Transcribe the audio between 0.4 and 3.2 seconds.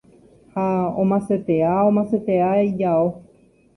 ha omasetea omasetea ijao